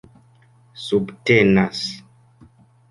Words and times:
subtenas 0.85 1.87